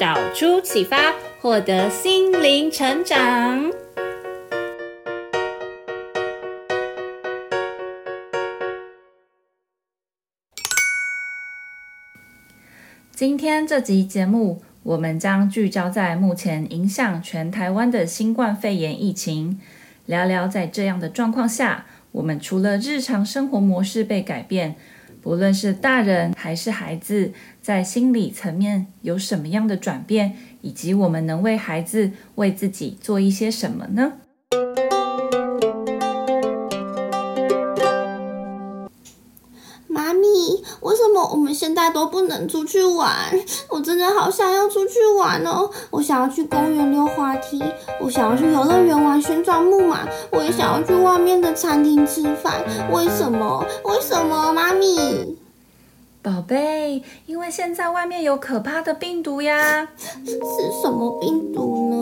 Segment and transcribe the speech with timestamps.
[0.00, 3.70] 导出启发，获得心灵成长。
[13.12, 19.60] 今天这集节目，我们将聚焦在目前影响全台湾的新冠肺炎疫情，
[20.06, 24.74] 聊聊在这样的状况下，我们除了日常生活模式被改变，
[25.24, 27.32] 不论是大人还是孩子，
[27.62, 34.12] 在心理层面有什么样的转变，以及我们能为孩子、为自己做一些什么呢？
[41.34, 43.12] 我们现在都不能出去玩？
[43.68, 45.68] 我真的好想要出去玩哦！
[45.90, 47.60] 我想要去公园溜滑梯，
[48.00, 52.62] 我想要去游乐园玩旋转木马，我也想要去外面的餐厅吃饭。
[52.92, 53.66] 为什么？
[53.82, 55.36] 为什么，妈咪？
[56.22, 59.88] 宝贝，因为现在外面有可怕的病毒呀！
[60.24, 60.38] 是
[60.80, 61.93] 什么病毒呢？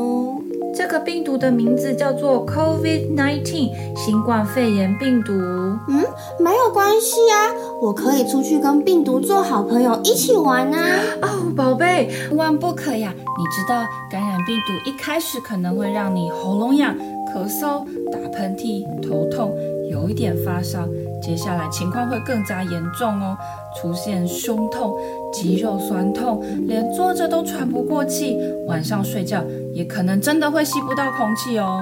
[0.74, 5.32] 这个病毒的名字叫做 COVID-19，新冠肺炎病毒。
[5.32, 6.02] 嗯，
[6.38, 11.00] 没有关系啊，我可以出去跟病毒做好朋友，一起玩啊！
[11.22, 13.12] 哦，宝贝，万不可呀！
[13.14, 16.94] 你知道感染病毒一开始可能会让你喉咙痒、
[17.34, 19.54] 咳嗽、打喷嚏、头痛，
[19.92, 20.88] 有一点发烧。
[21.22, 23.36] 接下来情况会更加严重哦，
[23.80, 24.96] 出现胸痛、
[25.32, 31.80] 肌肉酸痛，连坐着都喘不过气，晚上睡觉也可能真的会吸不到空气哦。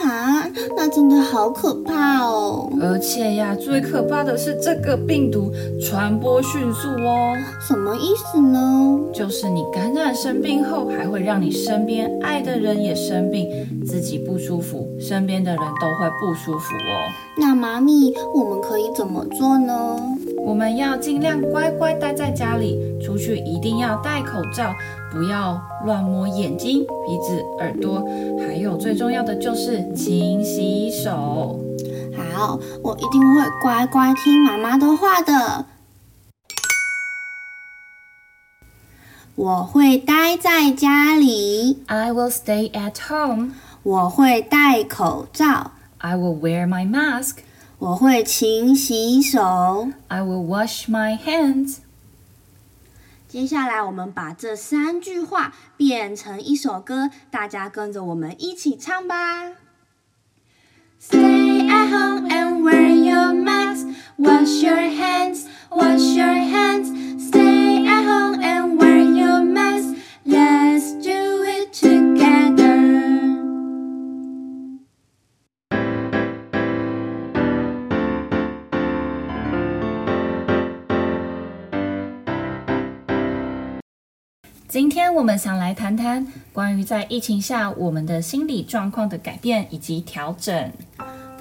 [0.00, 2.70] 啊，那真的好可怕哦！
[2.80, 7.36] 而且呀，最可怕的是这个病毒传播迅速哦。
[7.60, 8.98] 什么意思呢？
[9.12, 13.48] 就是你感染生病后，还会让你身边爱的人也生病，
[13.86, 17.12] 自己不舒服，身边的人都会不舒服哦。
[17.36, 19.96] 那妈咪，我们可以怎么做呢？
[20.44, 24.72] 我们要尽量乖乖待在家里，出去一定要戴口罩。
[25.10, 28.04] 不要乱摸眼睛、鼻子、耳朵，
[28.40, 31.60] 还有最重要的就是勤洗手。
[32.34, 35.66] 好，我一定会乖乖听妈妈的话的。
[39.34, 41.82] 我会待在家里。
[41.86, 43.52] I will stay at home。
[43.82, 45.72] 我会戴口罩。
[45.98, 47.38] I will wear my mask。
[47.82, 49.88] 我会勤洗手。
[50.06, 51.78] I will wash my hands。
[53.26, 59.54] 接下来，我们把这三句话变成一首歌，大家跟着我们一起唱吧。
[61.00, 63.88] Stay at home and wear your mask.
[64.16, 65.46] Wash your hands.
[65.68, 67.01] Wash your hands.
[84.72, 90.72] 今天我们想来谈谈关于在疫情下我们的心理状况的改变以及调整。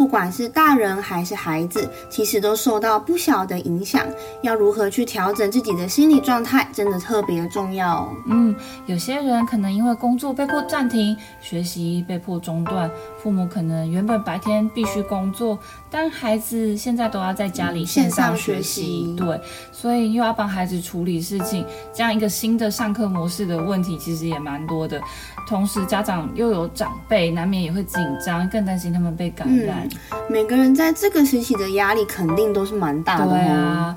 [0.01, 4.03] 不管是大人还是孩子，其实都受到不小的影响。
[4.41, 8.11] 要如何去调整自己的心理状态，真的特别重要。
[8.25, 8.55] 嗯，
[8.87, 12.89] 有些人可能因为工作被迫暂停，学习被迫中断，
[13.21, 15.55] 父母可能原本白天必须工作，
[15.91, 19.15] 但孩子现在都要在家里线上学习。
[19.15, 19.39] 对，
[19.71, 21.63] 所以又要帮孩子处理事情，
[21.93, 24.99] 这样一个新的上课模式的问题其实也蛮多的。
[25.47, 29.87] 同时，家长又有长辈，难免也会紧张，更担心他们被感染。
[29.90, 29.90] 嗯，
[30.29, 33.27] 每个人在这个时期的压力肯定都是蛮大的。
[33.27, 33.95] 对啊，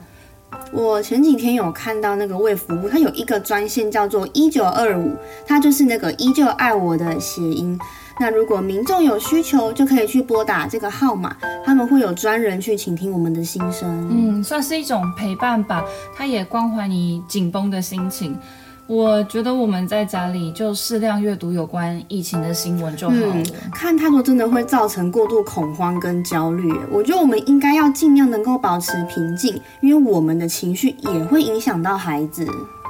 [0.72, 7.78] 我前几天有看到那个卫服务，它有一个专线叫做一九二五，它就是那个依旧爱我的谐音。
[8.20, 14.08] 那如果民众有需求，就可以去拨打这个号码，他们会有专人去倾听我们的心声。
[14.08, 15.84] 嗯，算是一种陪伴吧，
[16.16, 18.38] 它也关怀你紧绷的心情。
[18.86, 23.42] 我觉得我们在家里就适量阅读有关疫情的新闻就好了。
[23.72, 26.70] 看太多真的会造成过度恐慌跟焦虑。
[26.90, 32.46] 我觉得我们应该要尽量能够保持平静，因为我们的情绪也会影响到孩子。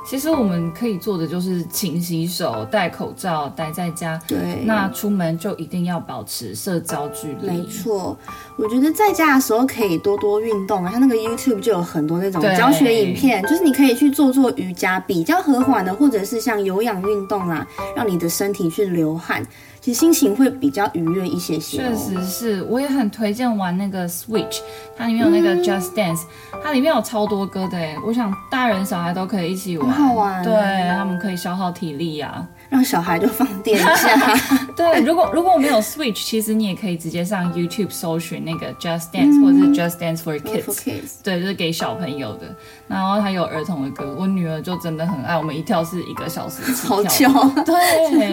[0.06, 4.20] 其实我们可以做的就是勤洗手、戴口罩、待在家。
[4.28, 7.46] 对，那出门就一定要保持社交距离。
[7.46, 8.16] 没错，
[8.56, 17.66] 我觉得在家的时候可以多多运动啊，像那个 YouTube 就有很多那种教学影片，就是你可以去做做瑜伽，比较和缓的，或者是像有氧运动啊，
[17.96, 19.44] 让你的身体去流汗。
[19.84, 21.76] 其实心情会比较愉悦一些些。
[21.76, 24.60] 确实是，我也很推荐玩那个 Switch，
[24.96, 26.22] 它里面有那个 Just Dance，、
[26.54, 30.42] 嗯、它里面有超多歌的诶，我想大人小孩都可以一起玩，很好玩。
[30.42, 30.54] 对，
[30.96, 32.48] 他们可以消耗体力呀、啊。
[32.68, 34.36] 让小孩就放电一下。
[34.76, 42.54] 对，如果如果我没有 Switch，其实你也可以直接上 YouTube 搜寻那个 Just Dance，、嗯、或者是 Just Dance for Kids，, for kids 对，就是给小朋友的。
[42.88, 45.36] 然后它有儿童的歌，我女儿就真的很爱。
[45.36, 47.28] 我们一跳是一个小时，好久。
[47.64, 48.32] 对。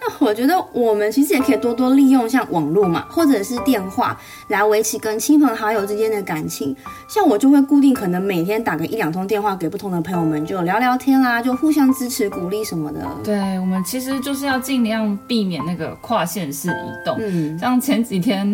[0.00, 4.18] 那我觉得我们其实也可以多多利用像网络嘛，或者是电话
[4.48, 6.76] 来维持跟亲朋好友之间的感情。
[7.08, 13.00] 像我就会固定可能每天打个一两通电话给不同的朋友们，就聊聊天啦，就互相支持鼓励什么的。
[13.22, 13.41] 对。
[13.60, 17.16] 我们其实就是要尽量避免那个跨县市移动。
[17.20, 18.46] 嗯，像前几天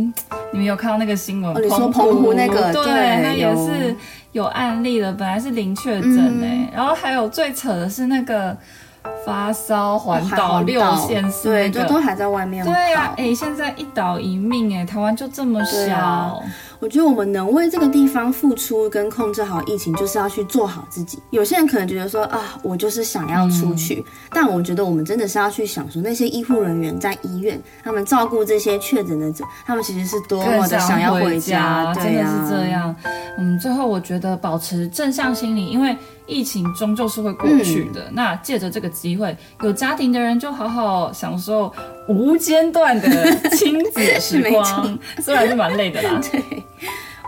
[0.53, 1.55] 你们有看到那个新闻？
[1.55, 3.95] 哦，你说澎湖那个，对，那也是
[4.33, 8.57] 有案例的，本来是零确诊哎，然后还有最扯的是那个。
[9.29, 12.65] 发烧环岛六县市，对，就都还在外面。
[12.65, 16.43] 对呀，哎，现在一岛一命，哎，台湾就这么小。
[16.81, 21.19] 我觉得我们能为这个地方付出跟控制好疫情，就是要去做好自己。
[21.29, 32.95] 有些人可能觉得说啊，我就是想要出去，但我觉得我们真的是要去想说，那些医护人员在医院，他们照顾这些确诊的者，他们其实是多么的想要回家，真的是这样。
[33.37, 35.95] 嗯，最后我觉得保持正向心理，因为。
[36.31, 38.03] 疫情终究是会过去的。
[38.03, 41.73] 嗯、那借着这个机会，有家庭的人就好好享受
[42.09, 46.21] 无间断的亲子时光， 虽然是蛮累的啦。
[46.31, 46.43] 对，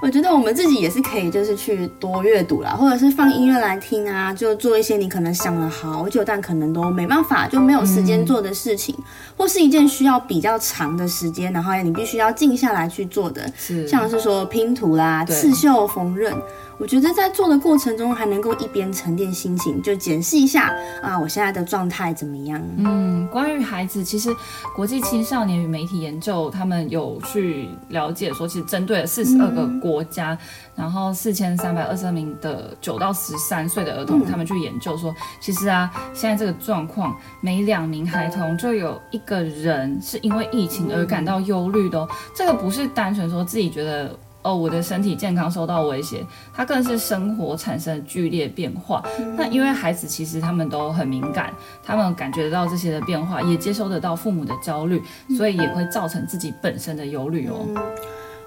[0.01, 9.05] 我觉得我们自己也是可以，就是去多阅读啦，或者是放音乐来听啊，就做一些你可能想了好久，但可能都没办法，就没有时间做的事情，嗯、
[9.41, 16.37] 或是一件需要比较长的时间，然后你必须要静下来去做的，是像是说拼图啦、刺绣、缝纫。
[16.77, 22.59] 我觉得在做的过程中，还能够一边沉淀心情，就检视一下啊，我现在的状态怎么样？
[22.79, 24.35] 嗯，关于孩子，其实
[24.75, 30.39] 国际青少年与媒体研究，他们有去了解说，其实针对了四十二个国家，嗯、
[30.77, 44.15] 然后四千三百二十二名的九到十三岁的儿童，嗯、他们去研究说，其实啊，现在这个状况，每两名孩童就有一个人是因为疫情而感到忧虑的这个不是单纯说自己觉得。
[44.43, 46.25] 哦，我的身体健康受到威胁，
[46.55, 49.05] 它更是生活产生剧烈变化。
[49.19, 51.53] 嗯、那因为孩子其实他们都很敏感，
[51.85, 55.03] 他们感觉得到这些的变化，也接收得到父母的焦虑，
[55.37, 57.67] 所以也会造成自己本身的忧虑哦。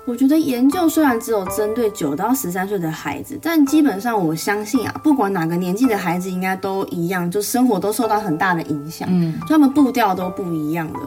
[0.06, 9.08] 嗯我觉得研究虽然只有针对九到十三岁的孩子，但基本上我相信啊，不管哪个年纪的孩子，应该都一样，就生活都受到很大的影响。
[9.10, 11.00] 嗯，就他们步调都不一样的。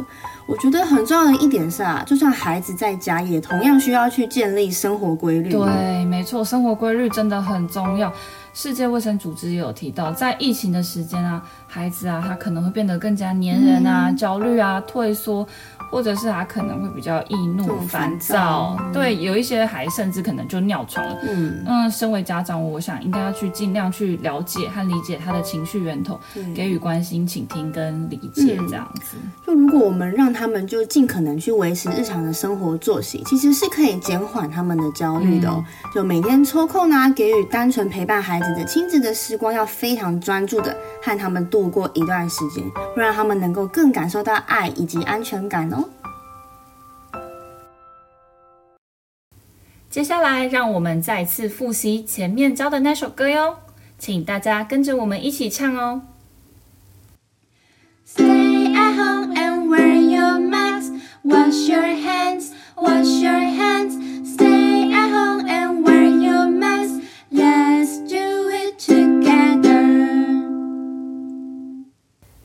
[0.46, 5.50] 我觉得很重要的一点是啊，就算孩子在家，也同样需要去建立生活规律。
[5.50, 8.10] 对，没错，生活规律真的很重要。
[8.56, 15.46] 世界卫生组织也有提到，在疫情的时间啊，孩子啊，他可能会变得更加黏人啊，嗯、焦虑啊，退缩。
[15.88, 21.16] 或者是他可能会比较易怒、烦躁，嗯、对，有一些还甚至可能就尿床了。
[21.22, 26.18] 嗯嗯，身为家长，我想应该要去尽量去了解和理解他的情绪源头，
[26.56, 29.30] 给予关心、倾听跟理解，这样子、嗯。
[29.46, 35.64] 就如果我们让他们就尽可能去维持日常的生活作息，其实是可以减缓他们的焦虑的哦。
[35.64, 42.62] 嗯、就每天抽空呢，给予单纯陪伴孩子的亲子的时光，要非常专注的和他们度过一段时间，
[42.94, 45.88] 会让他们能够更感受到爱以及安全感哦。
[49.88, 53.56] 接下来，让我们再次复习前面教的那首歌哟，
[53.98, 56.02] 请大家跟着我们一起唱哦。
[58.06, 60.92] Stay at home and wear your mask.
[61.22, 62.50] Wash your hands.
[62.76, 63.35] Wash your